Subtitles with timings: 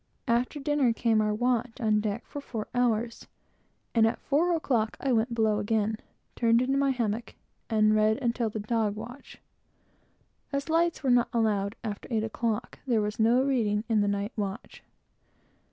[0.27, 3.27] After dinner came our watch on deck for four hours,
[3.93, 5.97] and, at four o'clock, I went below again,
[6.35, 7.35] turned into my hammock,
[7.69, 9.39] and read until the dog watch.
[10.51, 14.31] As no lights were allowed after eight o'clock, there was no reading in the night
[14.35, 14.81] watch.